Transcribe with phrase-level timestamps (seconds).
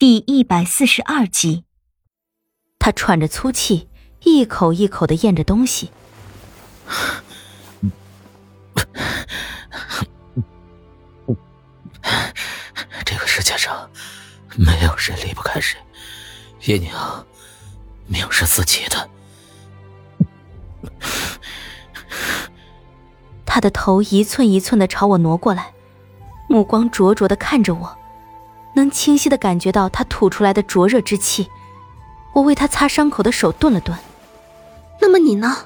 [0.00, 1.64] 第一百四十二集，
[2.78, 3.90] 他喘着粗气，
[4.24, 5.90] 一口一口的咽着东西。
[13.04, 13.90] 这个世界上
[14.56, 15.78] 没有谁离不开谁，
[16.62, 16.90] 叶宁，
[18.06, 19.10] 命是自己的。
[23.44, 25.74] 他的头一寸一寸的朝我挪过来，
[26.48, 27.99] 目光灼灼的看着我。
[28.74, 31.50] 能清晰的感觉到他吐出来的灼热之气，
[32.32, 33.96] 我为他擦伤口的手顿了顿。
[35.00, 35.56] 那么你呢？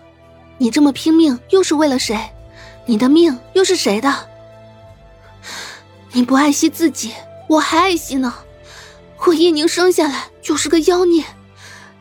[0.58, 2.18] 你这么拼命又是为了谁？
[2.86, 4.14] 你的命又是谁的？
[6.12, 7.12] 你不爱惜自己，
[7.48, 8.32] 我还爱惜呢。
[9.26, 11.24] 我叶宁生下来就是个妖孽，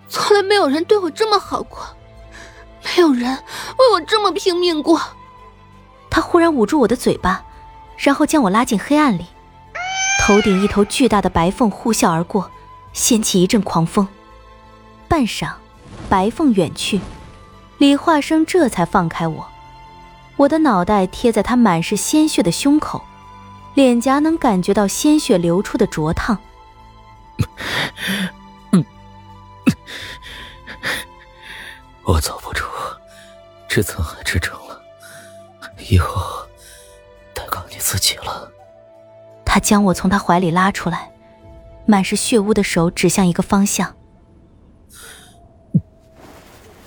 [0.08, 1.80] 从来没有人对我这么好过，
[2.83, 3.31] 没有人
[3.80, 5.02] 为我这么拼命过。
[6.09, 7.44] 他忽然捂住我的嘴巴，
[7.97, 9.25] 然后将我拉进黑暗里。
[10.26, 12.50] 头顶一头巨大的白凤呼啸而过，
[12.94, 14.08] 掀起一阵狂风。
[15.09, 15.52] 半晌，
[16.08, 17.02] 白凤远去，
[17.78, 19.45] 李化生这才放开我。
[20.38, 23.03] 我的脑袋贴在他满是鲜血的胸口，
[23.73, 26.40] 脸颊能感觉到鲜血流出的灼烫。
[32.03, 32.66] 我走不出
[33.67, 34.81] 这沧海之城了，
[35.90, 36.47] 以后
[37.34, 38.50] 得靠你自己了。
[39.54, 41.12] 他将我从他怀里拉出来，
[41.86, 43.96] 满是血污的手指向一个方向。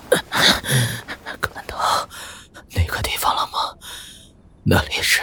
[0.11, 1.77] 看到
[2.75, 3.73] 那个地方了吗？
[4.65, 5.21] 那里是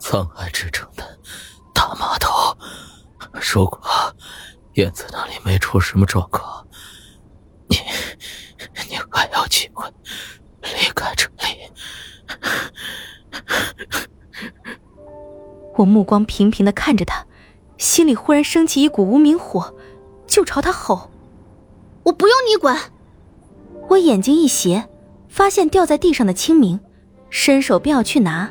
[0.00, 1.18] 沧海之城的
[1.74, 2.56] 大码头。
[3.52, 3.78] 如果
[4.72, 6.66] 燕子那里没出什么状况，
[7.68, 7.76] 你
[8.88, 9.86] 你还有机会
[10.62, 11.70] 离开这里。
[15.76, 17.26] 我目光平平的看着他，
[17.78, 19.74] 心里忽然升起一股无名火，
[20.26, 21.10] 就朝他吼
[22.04, 22.92] ：“我不用你管！”
[23.90, 24.88] 我眼睛一斜，
[25.28, 26.80] 发现掉在地上的清明，
[27.28, 28.50] 伸手便要去拿，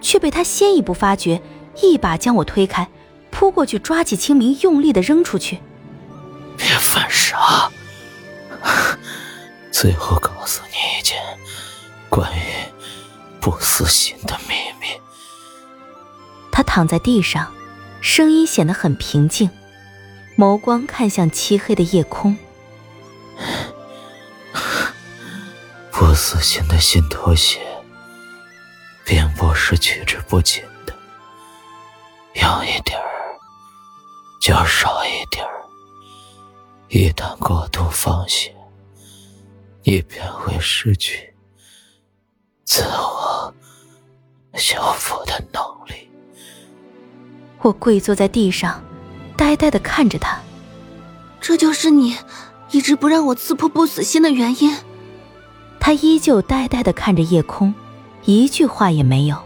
[0.00, 1.42] 却被他先一步发觉，
[1.82, 2.88] 一把将我推开，
[3.30, 5.60] 扑过去抓起清明，用力的扔出去。
[6.56, 7.70] 别犯傻！
[9.70, 11.16] 最后告诉你一件
[12.08, 12.40] 关于
[13.40, 14.57] 不死心的秘密。
[16.58, 17.54] 他躺在地上，
[18.00, 19.48] 声音显得很平静，
[20.36, 22.36] 眸光看向漆黑的夜空。
[25.92, 27.60] 不死心的心头血，
[29.04, 30.92] 并不是取之不尽的，
[32.34, 33.38] 有一点儿
[34.40, 35.62] 就少一点儿。
[36.88, 38.52] 一旦过度放血，
[39.84, 41.32] 你便会失去
[42.64, 43.54] 自我
[44.54, 45.67] 修复的能。
[47.60, 48.82] 我跪坐在地上，
[49.36, 50.38] 呆呆的看着他。
[51.40, 52.16] 这就是你
[52.70, 54.76] 一直不让我刺破不死心的原因。
[55.80, 57.74] 他依旧呆呆的看着夜空，
[58.24, 59.36] 一句话也没有。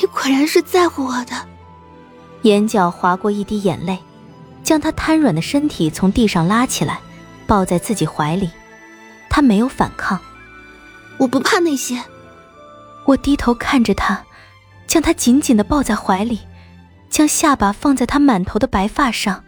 [0.00, 1.32] 你果然是在乎我的。
[2.42, 3.98] 眼角划过一滴眼泪，
[4.64, 7.00] 将他瘫软的身体从地上拉起来，
[7.46, 8.50] 抱在自己怀里。
[9.30, 10.18] 他没有反抗。
[11.18, 12.02] 我不怕那些。
[13.04, 14.24] 我低头看着他。
[14.86, 16.40] 将他紧紧的抱在怀里，
[17.08, 19.42] 将下巴放在他满头的白发上，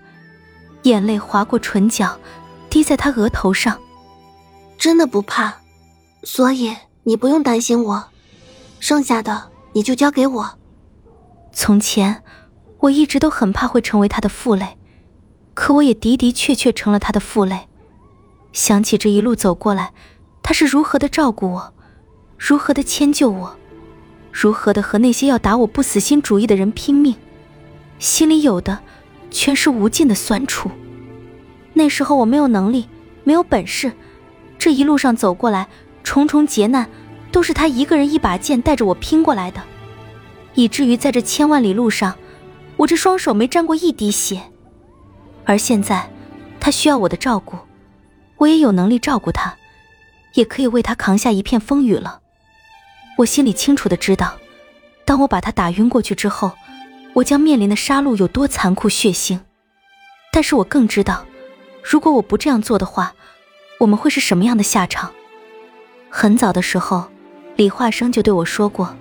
[0.83, 2.19] 眼泪划过唇角，
[2.71, 3.79] 滴在他额头上。
[4.77, 5.55] 真的不怕，
[6.25, 6.75] 所以
[7.05, 8.05] 你不用担心我，
[8.81, 10.59] 剩下的你就交给我。
[11.53, 12.23] 从前
[12.81, 14.77] 我一直都很怕会成为他的负累，
[15.55, 17.69] 可我也的的确确成了他的负累。
[18.53, 19.93] 想起这一路走过来，
[20.43, 21.75] 他是如何的照顾我，
[22.37, 23.57] 如何的迁就我。
[24.37, 27.15] 如何的和那些要打我不死心主意的人拼命，
[28.01, 28.81] 心里有的
[29.31, 30.69] 全是无尽的酸楚。
[31.73, 32.89] 那时候我没有能力，
[33.23, 33.93] 没有本事，
[34.59, 35.69] 这一路上走过来，
[36.03, 36.91] 重重劫难
[37.31, 39.63] 都是他一个人一把剑带着我拼过来的，
[40.55, 42.15] 以至于在这千万里路上，
[42.77, 44.43] 我这双手没沾过一滴血。
[45.45, 46.11] 而现在，
[46.59, 47.57] 他需要我的照顾，
[48.39, 49.55] 我也有能力照顾他，
[50.35, 52.23] 也可以为他扛下一片风雨了。
[53.17, 54.35] 我心里清楚的知道，
[55.05, 56.51] 当我把他打晕过去之后，
[57.13, 59.39] 我将面临的杀戮有多残酷血腥。
[60.33, 61.25] 但是我更知道，
[61.83, 63.15] 如果我不这样做的话，
[63.79, 65.13] 我们会是什么样的下场。
[66.11, 67.05] 很早的时候，
[67.55, 68.97] 李化生就对我说过，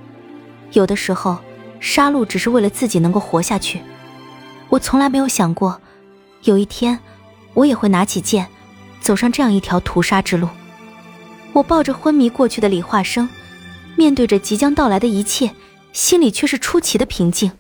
[0.73, 1.39] 有的时候，
[1.79, 3.81] 杀戮只是为了自己能够活下去。
[4.69, 5.81] 我从来没有想过，
[6.43, 6.99] 有一天，
[7.55, 8.47] 我也会拿起剑，
[9.01, 10.47] 走上这样一条屠杀之路。
[11.51, 13.27] 我抱着昏迷过去的李化生。
[14.03, 15.55] 面对着即将到来的一切，
[15.93, 17.53] 心里却是出奇的平静。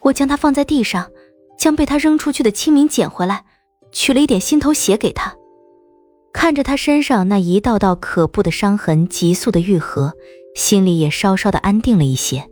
[0.00, 1.08] 我将他放在地上，
[1.56, 3.44] 将被他扔出去的清明捡回来，
[3.92, 5.32] 取了一点心头血给他。
[6.32, 10.14] 看着他身上那一道道可怖的伤痕急速的愈合，
[10.56, 12.50] 心里也稍稍的安定了一些。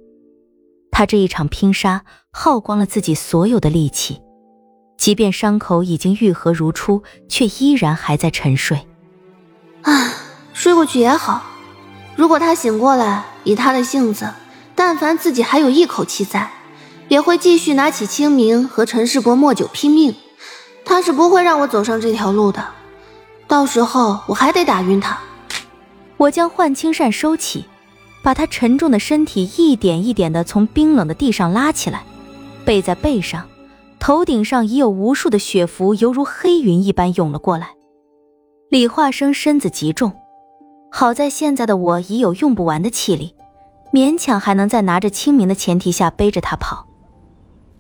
[0.93, 4.22] 他这一场拼杀耗光了自己所有的力气，
[4.96, 8.87] 即便伤口已经愈合如初，却依然还在沉睡。
[9.82, 10.12] 唉，
[10.52, 11.43] 睡过去也好。
[12.17, 14.32] 如果他醒过来，以他的性子，
[14.75, 16.50] 但凡自己还有一口气在，
[17.09, 20.14] 也会继续拿起清明和陈世伯莫九拼命。
[20.85, 22.64] 他是不会让我走上这条路的。
[23.47, 25.19] 到时候我还得打晕他。
[26.17, 27.67] 我将幻青扇收起。
[28.25, 32.05] 把他沉重的身体一点一点地从冰冷的地上拉起来，
[32.64, 33.49] 背在背上，
[33.99, 37.70] 头顶上已有无数的血符，犹如黑云一般涌了过来。
[38.70, 40.12] 李化生身子极重，
[40.94, 43.35] 好在现在的我已有用不完的气力，
[43.94, 46.87] 勉强还能在拿着清明的前提下背着他跑。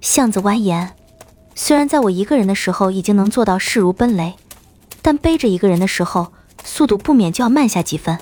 [0.00, 0.88] 巷子蜿蜒，
[1.54, 4.34] 虽然在我一个人的时候已经能做到势如奔雷，
[5.02, 6.32] 但背着一个人的时候，
[6.64, 8.18] 速度不免就要慢下几分。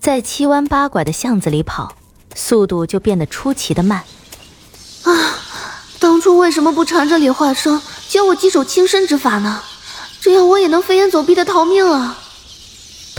[0.00, 1.94] 在七弯八拐的巷子里跑，
[2.34, 4.02] 速度就变得出奇的慢。
[5.04, 5.38] 啊，
[6.00, 9.62] 当初为什么不缠着李化生教我几手轻身之法呢？
[10.20, 12.18] 这样我也能飞檐走壁的逃命啊！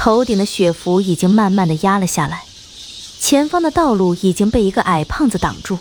[0.05, 2.43] 头顶的雪符已经慢慢的压了下来，
[3.19, 5.79] 前方的道路已经被一个矮胖子挡住，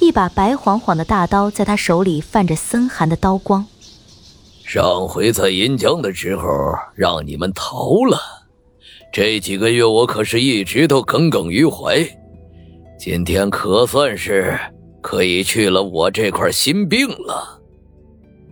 [0.00, 3.66] 一把白晃晃的大刀在他手里泛着森寒的刀光。
[4.66, 6.44] 上回在银江的时候，
[6.94, 8.20] 让你们逃了。
[9.10, 12.06] 这几个月我可是一直都耿耿于怀，
[12.98, 14.60] 今天可算是
[15.00, 17.62] 可以去了我这块心病了。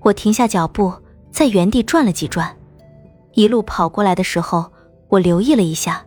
[0.00, 0.90] 我停下脚步，
[1.30, 2.56] 在原地转了几转，
[3.34, 4.72] 一路跑过来的时候，
[5.08, 6.04] 我留意了一下，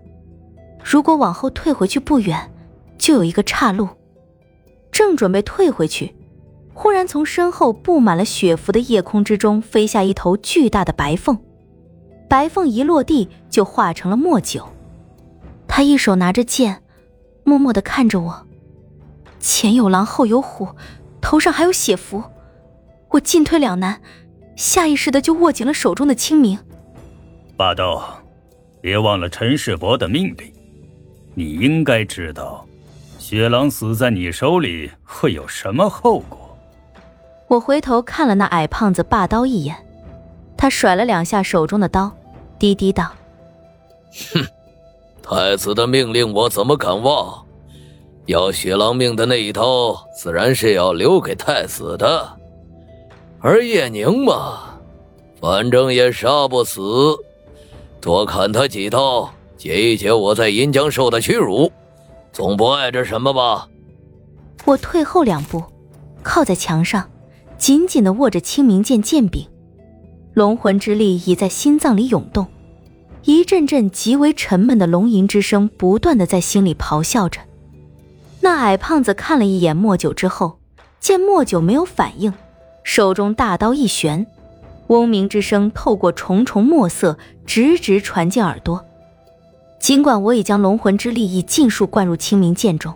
[0.84, 2.52] 如果往后退回去不远，
[2.98, 3.88] 就有一个岔路。
[4.92, 6.16] 正准备退回去，
[6.74, 11.38] 忽然从身后布满了血符的夜空之中飞下一头巨大的白凤。
[12.28, 14.68] 白凤一落地就化成了墨九，
[15.68, 16.84] 他一手拿着剑，
[17.44, 18.46] 默默的看着我。
[19.40, 20.68] 前有狼，后有虎，
[21.22, 22.22] 头上还有血符，
[23.12, 24.02] 我进退两难，
[24.56, 26.60] 下意识的就握紧了手中的清明。
[27.56, 28.19] 霸道，
[28.82, 30.54] 别忘了陈世伯的命令，
[31.34, 32.66] 你应该知道，
[33.18, 36.58] 雪狼死在你手里会有什么后果。
[37.48, 39.76] 我回头看了那矮胖子霸刀一眼，
[40.56, 42.12] 他甩了两下手中的刀。
[42.60, 43.12] 低低道
[44.34, 44.46] ：“哼，
[45.24, 47.46] 太子的命令我怎么敢忘？
[48.26, 52.30] 要雪狼命的那一刀，自然是要留给太子的。
[53.40, 54.78] 而叶宁嘛，
[55.40, 56.82] 反正也杀不死，
[58.02, 61.72] 多砍他几刀，解一解我在银江受的屈辱，
[62.32, 63.68] 总不碍着什么吧？”
[64.66, 65.64] 我退后两步，
[66.24, 67.10] 靠在墙上，
[67.58, 69.46] 紧紧的握着清明剑剑柄。
[70.34, 72.48] 龙魂之力已在心脏里涌动，
[73.24, 77.42] 一阵阵极为沉闷的龙吟之声不断的在心里咆哮着。
[78.40, 80.60] 那矮胖子看了一眼莫九之后，
[81.02, 82.34] 见莫九没有反应，
[82.84, 84.26] 手中大刀一旋，
[84.90, 88.86] 嗡鸣之声透过重重墨色直直传进耳朵。
[89.80, 92.94] 尽管我已将龙魂之力已尽数灌入清明剑中，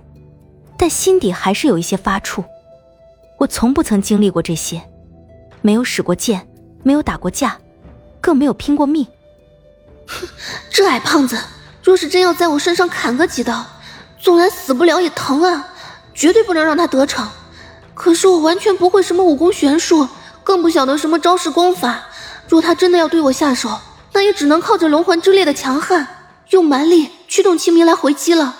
[0.78, 2.44] 但心底还是有一些发怵。
[3.40, 4.84] 我从不曾经历过这些，
[5.62, 6.48] 没有使过剑。
[6.86, 7.58] 没有打过架，
[8.20, 9.08] 更没有拼过命。
[10.06, 10.28] 哼，
[10.70, 11.40] 这矮胖子，
[11.82, 13.66] 若是真要在我身上砍个几刀，
[14.20, 15.74] 纵然死不了也疼啊！
[16.14, 17.26] 绝对不能让他得逞。
[17.94, 20.10] 可是我完全不会什么武功玄术，
[20.44, 22.04] 更不晓得什么招式功法。
[22.48, 23.80] 若他真的要对我下手，
[24.12, 26.08] 那也只能靠着龙环之烈的强悍，
[26.50, 28.56] 用蛮力驱动清明来回击了。